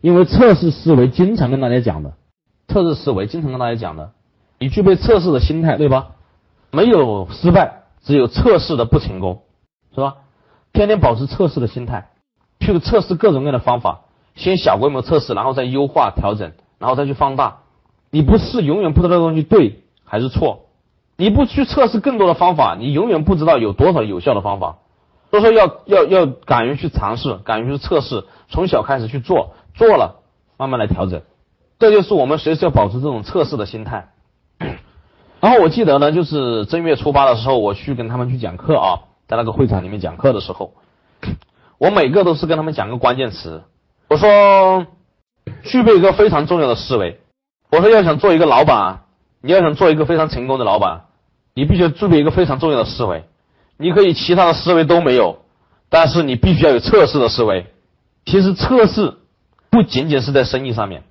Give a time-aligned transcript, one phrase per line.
[0.00, 2.14] 因为测试思维经常跟大家讲的，
[2.68, 4.12] 测试思维经常跟大家讲的，
[4.58, 6.12] 你具备测试的心态，对吧？
[6.70, 9.42] 没有失败，只有测试的不成功，
[9.94, 10.16] 是吧？
[10.72, 12.10] 天天保持测试的心态，
[12.60, 14.02] 去测试各种各样的方法，
[14.36, 17.58] 先小规模测试，然后再优化调整，然后再去放大。
[18.10, 20.66] 你不试，永远不知道东西对还是错。
[21.16, 24.78] 你不去测试更多的方法，你永远不知道有多少有效的方法。
[25.30, 30.20] 所以说，要要要敢于去尝试，敢于去测试，从小开始去做，做了
[30.58, 31.22] 慢慢来调整。
[31.78, 34.10] 这就是我们随时要保持这种测试的心态。
[35.40, 40.74] 然后我记得呢，就是正月初八的时候，我去跟他们去讲课啊，在那个会场里面讲课的时候，
[41.78, 43.62] 我每个都是跟他们讲个关键词。
[44.10, 44.86] 我说，
[45.62, 47.18] 具备一个非常重要的思维。
[47.70, 49.04] 我说，要想做一个老板，
[49.40, 51.06] 你要想做一个非常成功的老板。
[51.54, 53.24] 你必须具备一个非常重要的思维，
[53.78, 55.38] 你可以其他的思维都没有，
[55.88, 57.66] 但是你必须要有测试的思维。
[58.26, 59.16] 其实测试
[59.70, 61.04] 不仅仅是在生意上面，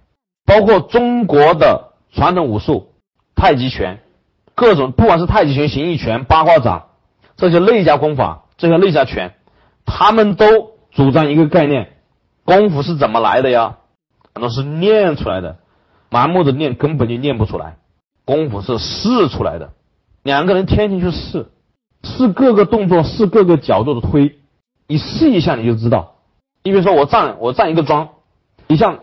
[0.46, 2.94] 包括中国的传统武术、
[3.36, 4.00] 太极拳，
[4.56, 6.90] 各种不管是太极拳、形意拳、八卦掌
[7.38, 9.34] 这些内家功法、这些内家拳，
[9.86, 10.46] 他们都
[10.92, 11.94] 主张一个概念：
[12.44, 13.78] 功夫是怎么来的呀？
[14.34, 15.58] 很多是练出来的，
[16.12, 17.78] 盲目的练根本就练不出来，
[18.26, 19.72] 功夫是试出来的。
[20.22, 21.48] 两个人天天去试，
[22.04, 24.38] 试各个动作，试各个角度的推，
[24.88, 26.16] 你试一下你就知道。
[26.64, 28.10] 你比如说我站我站一个桩，
[28.70, 29.00] 你像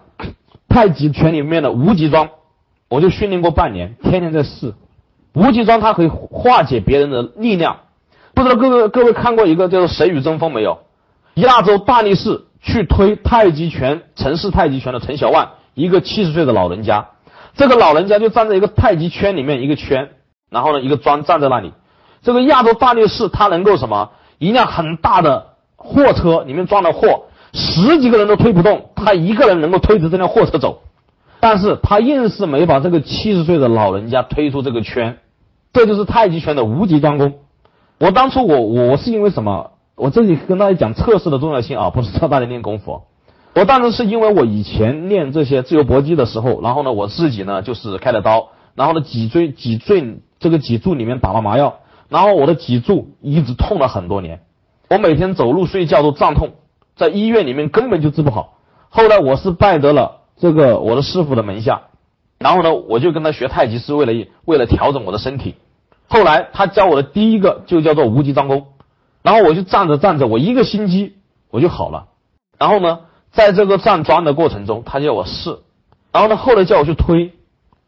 [0.68, 2.30] 太极拳里面的无极桩，
[2.88, 4.74] 我就训练过半年，天天在试。
[5.34, 7.80] 无极桩它可以化解别人的力量。
[8.32, 10.78] 不知道各位各位看过一个叫做《谁与争锋》没有？
[11.34, 17.08] 亚洲大力士去推太极拳，陈氏太极拳的陈小万，一个七十岁的老人家，
[17.56, 20.10] 这个老人家就站在一个太极圈里面一个圈。
[20.48, 21.72] 然后呢，一个桩站在那里，
[22.22, 24.12] 这个亚洲大力士他能够什么？
[24.38, 27.24] 一辆很大的货车里面装的货，
[27.56, 30.82] 十几个人都推不动，他一个人能够推着这辆货车走。
[31.40, 35.18] 但是他硬是没把这个七十岁的老人家推出这个圈，
[35.72, 37.34] 这就是太极拳的无极桩功。
[37.98, 39.72] 我当初我我是因为什么？
[39.96, 43.02] 我这里跟大家讲测试的重要性啊，不是教大家练功夫。
[43.54, 50.20] 我当时是因为我以前练这些自由搏击的时候，然后呢，我自己呢就是开了刀，然后呢脊椎脊椎。
[50.38, 51.76] 这个脊柱里面打了麻药，
[52.10, 54.40] 然后我的脊柱一直痛了很多年，
[54.90, 56.50] 我每天走路睡觉都胀痛，
[56.96, 58.58] 在医院里面根本就治不好。
[58.88, 61.82] 后来我是拜得了这个我的师傅的门下，
[62.38, 65.54] 然后呢，我就跟他学太极，是为了为了调整我的身体。
[66.08, 68.66] 后来他教我的第一个就叫做无极张功，
[69.22, 71.14] 然后我就站着站着，我一个星期
[71.50, 72.06] 我就好了。
[72.58, 75.58] 然后呢，在这个站桩的过程中，他叫我试，
[76.10, 77.32] 然后呢，后来叫我去推，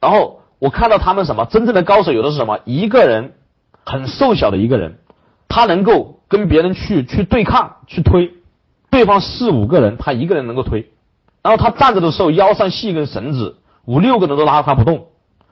[0.01, 0.37] 然后。
[0.61, 3.35] 我看到他们什么真正的高手，有的是什么一个人
[3.85, 4.99] 很瘦小的一个人，
[5.49, 8.33] 他能够跟别人去去对抗去推，
[8.91, 10.91] 对方四五个人，他一个人能够推，
[11.43, 15.07] 然后他站着的时候腰上系一根绳子，五六个人都拉他不动。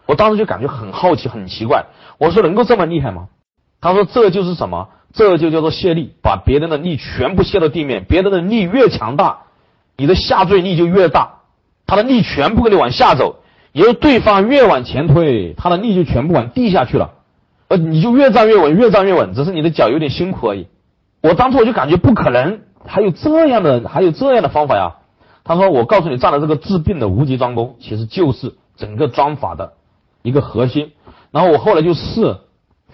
[0.06, 1.86] 我当时就感觉很好奇，很奇怪。
[2.18, 3.28] 我说能够这么厉害吗？
[3.80, 4.88] 他说这就是什么？
[5.12, 8.04] 这就叫做卸力，把别人的力全部卸到地面。
[8.04, 9.40] 别人的力越强大，
[9.96, 11.40] 你的下坠力就越大，
[11.86, 13.42] 他的力全部给你往下走。
[13.72, 17.12] 因为对方越往前推，他的力就全部往地下去了，
[17.68, 20.66] 呃，你就越站越稳，越站越稳，只是你的脚有点辛苦而已。
[21.22, 24.96] 我当初我就感觉不可能，还有这样的，还有这样的方法呀。
[25.44, 29.74] 他说：“我告诉你，站的这个治病的无极桩功，其实就是整个桩法的
[30.22, 30.90] 一个核心。”
[31.30, 32.38] 然后我后来就试，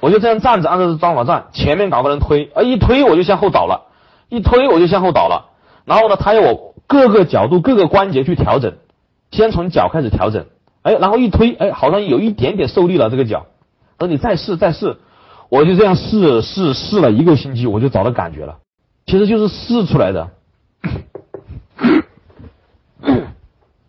[0.01, 3.87] 我就这样站着，按照这桩法站，前面搞个人推，啊，一推我就向后倒了，
[4.29, 5.51] 一推我就向后倒了。
[5.87, 8.75] 然后呢，他要我各个角度、各个关节去调整，
[9.31, 10.45] 先从脚开始调整。
[10.83, 13.47] 哎，然后一推，哎，好像有一点点受力了，这个脚。
[13.97, 14.99] 等你再试再试，
[15.49, 18.59] 我就这样试试试了一个星期，我就找到感觉了。
[19.07, 20.31] 其实就是试出来的。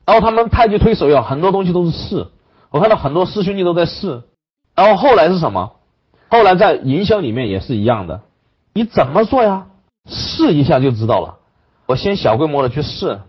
[0.06, 2.28] 然后他们太极推手呀，很多东西都是试。
[2.72, 4.24] 我看到很多师兄弟都在试。
[4.76, 5.74] 然后后来是什么？
[6.30, 8.22] 后来在营销里面也是一样的。
[8.74, 9.68] 你怎么做呀？
[10.10, 11.38] 试一下就知道了。
[11.86, 13.22] 我先小规模的去试。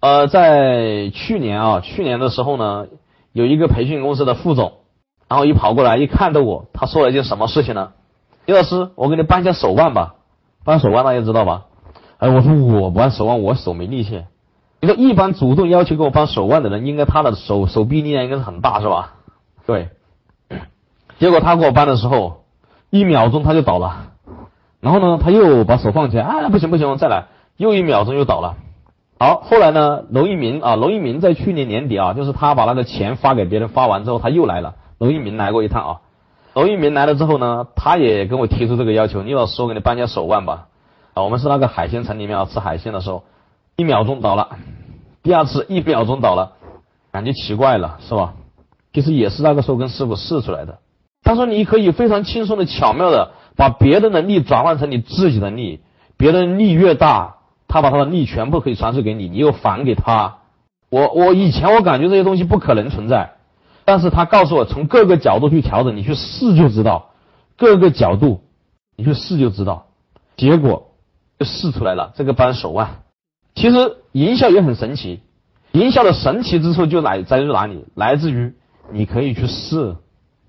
[0.00, 2.86] 呃，在去年啊，去年的时候呢，
[3.32, 4.72] 有一个培训公司的副总，
[5.28, 7.92] 然后一跑过来一看到我，他说了一件什么事情呢？
[8.46, 10.14] 李老师，我给你扳一下手腕吧，
[10.64, 11.64] 扳手腕大家知道吧？
[12.18, 14.24] 哎，我说我不扳手腕，我手没力气。
[14.80, 19.14] 你说一般主动要求给我扳手腕的人，应该他的手手臂力量应该是很大是吧？
[19.66, 19.88] 对。
[21.18, 22.44] 结果他给我扳的时候，
[22.90, 24.12] 一秒钟他就倒了，
[24.80, 27.24] 然后呢，他又把手放起来，啊，不行不行，再来，
[27.56, 28.54] 又一秒钟又倒了。
[29.18, 30.04] 好，后来呢？
[30.10, 34.74] 娄一鸣啊，娄一鸣在去年年底啊，就是他把那个钱发给别人，发完之后他又来了。
[34.98, 36.00] 娄一鸣来过一趟啊，
[36.56, 40.68] 娄一鸣来了之后呢，他也跟我提出这个要求，李老师，我给你搬下手腕吧。
[41.12, 43.24] 啊，我们是那个海鲜城里面啊，吃海鲜的时候，
[43.76, 44.56] 一秒钟倒了，
[45.22, 46.52] 第二次一秒钟倒了，
[47.12, 48.32] 感觉奇怪了，是吧？
[48.94, 50.78] 其实也是那个时候跟师傅试出来的。
[51.22, 55.80] 他说你可以非常轻松的、巧妙的把别人的力转换成你自己的力，
[56.16, 57.34] 别人力越大，
[57.68, 60.38] 他把他的力全部可以传授给你，你又还给他。
[60.88, 63.32] 我我以前我感觉这些东西不可能存在，
[63.86, 67.12] 但是他告诉我从各个角度去调整，你去试就知道，
[67.56, 68.42] 各个角度
[68.96, 69.86] 你去试就知道，
[70.36, 70.88] 结果
[71.38, 73.04] 就试出来了这个扳手腕。
[73.54, 75.22] 其实营销也很神奇，
[75.72, 77.86] 营销的神奇之处就来在于哪里？
[77.94, 78.52] 来自于。
[78.92, 79.96] 你可以去试，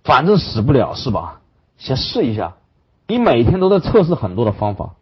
[0.04, 1.42] 反正死不了是吧？
[1.78, 2.54] 先试一下。
[3.08, 4.94] 你每天都在测试很多的方法，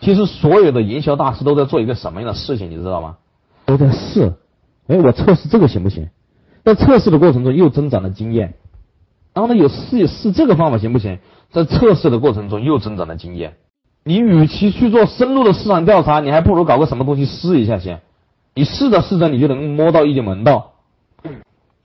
[0.00, 3.16] 其实所有的营销大师都在做一个什么样的事情，你知道吗？
[3.66, 4.32] 都在试。
[4.86, 6.08] 哎，我测试这个行不行？
[6.68, 8.52] 在测试的过程中又增长了经验，
[9.32, 11.18] 然后呢，有试试这个方法行不行？
[11.50, 13.54] 在测试的过程中又增长了经验。
[14.04, 18.02] 你与其去做深入的市场调查，你还不如搞个什么东西试一下先。
[18.54, 20.72] 你试着试着，你就能摸到一点门道。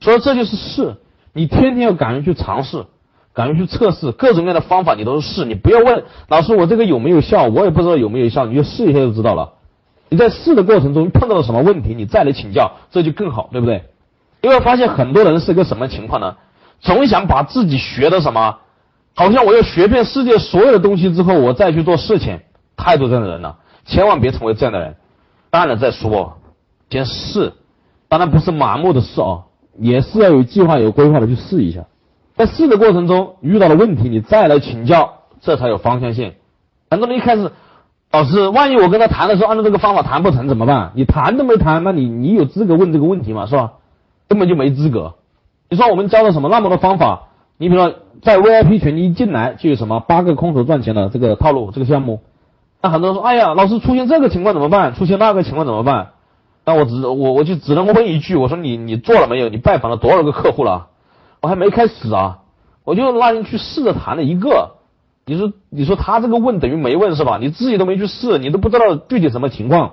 [0.00, 0.96] 所以这就是试，
[1.32, 2.84] 你天天要敢于去尝试，
[3.32, 5.46] 敢于去测试各种各样的方法，你都是试。
[5.46, 9.54] 你不要问老师我这个有没有效，我也不知道有没有效，你就试一下就知道了。
[10.10, 13.84] 你在试的过程中碰到了什么问题，你再来请教，这就更好，对不对？
[14.44, 16.36] 因为发现很多人是个什么情况呢？
[16.80, 18.58] 总想把自己学的什么，
[19.14, 22.40] 好像我要学遍世界所有的东西之后，我再去做事情。
[22.76, 23.56] 太多这样的人了，
[23.86, 24.96] 千万别成为这样的人。
[25.48, 26.38] 当然再说，
[26.90, 27.54] 先试，
[28.08, 29.44] 当然不是盲目的试啊。
[29.78, 31.86] 也是要有计划、有规划的去试一下，
[32.36, 36.34] 在试的过程中遇到了问题，你再来请教，这才有方向性。
[36.90, 37.50] 很多人一开始，
[38.12, 40.92] 老师，万一我跟他谈的时候按照这个方法谈不成怎么办？
[40.94, 43.46] 你谈都没谈，那你你有资格问这个问题吗？
[43.46, 43.72] 是吧？
[44.34, 45.14] 根本就没资格。
[45.70, 47.28] 你说我们教了什么那么多方法？
[47.56, 52.20] 你比如说在 VIP 群一进来就有什么八个空手赚钱的这个套路这个项目，
[52.82, 54.92] 那很多人说，哎呀，老师出现这个情况怎么办？
[54.94, 56.08] 出现那个情况怎么办？
[56.64, 59.48] 那我只我我就只能问一句，我说你你做了没有？
[59.48, 60.88] 你拜访了多少个客户了？
[61.40, 62.40] 我还没开始啊，
[62.82, 64.72] 我就拉进去试着谈了一个。
[65.26, 67.38] 你说你说他这个问等于没问是吧？
[67.40, 69.92] 你自己都没去试，你都不知道具体什么情况。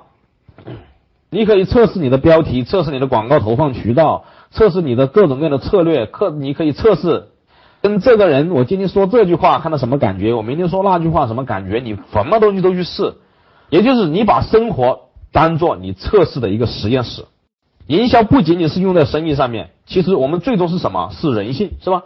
[1.31, 6.05] 你可以测试你的标题，测试你的广告投放渠道，测试你的各种各样的策略。
[6.05, 7.29] 客你可以测试
[7.81, 10.33] 跟这个人，我今天说这句话看到什么感觉？
[10.33, 11.79] 我明天说那句话什么感觉？
[11.79, 13.15] 你什么东西都去试，
[13.69, 15.07] 也就是你把生活。
[15.33, 17.23] 当做你测试的一个实验室，
[17.87, 21.11] 营销不仅仅是用在生意上面，其实我们最终是什么？
[21.13, 22.03] 是人性，是吧？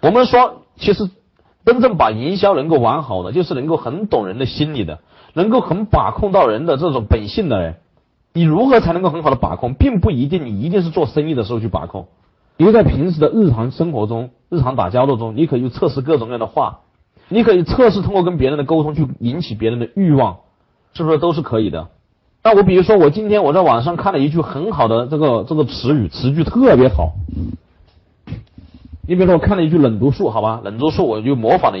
[0.00, 1.10] 我们说，其实
[1.66, 5.00] 真正把营销能够玩好的，就是能够很懂人的心理的，
[5.34, 7.74] 能够很把控到人的这种本性的人。
[8.32, 12.08] 你如何才能够很好的把控，并不一定你一定是做生意的时候去把控，
[12.56, 16.80] 因为在平时的日常生活中、日常打交道中，你可以测试各种各样的话，
[17.28, 20.38] 你可以测试通过跟别人的沟通去引起别人的欲望，
[20.94, 21.88] 是不是都是可以的？
[22.42, 27.12] 那我比如说，我今天我在网上看了一句很好的这个这个词语，词句特别好。
[29.06, 31.78] 你比如说，我看了一句冷读术，好吧，冷读术我就模仿了。